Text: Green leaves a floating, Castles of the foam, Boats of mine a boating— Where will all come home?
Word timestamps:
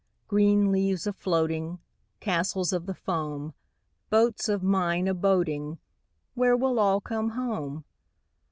Green 0.27 0.71
leaves 0.71 1.05
a 1.05 1.13
floating, 1.13 1.77
Castles 2.19 2.73
of 2.73 2.87
the 2.87 2.95
foam, 2.95 3.53
Boats 4.09 4.49
of 4.49 4.63
mine 4.63 5.07
a 5.07 5.13
boating— 5.13 5.77
Where 6.33 6.57
will 6.57 6.79
all 6.79 6.99
come 6.99 7.29
home? 7.29 7.85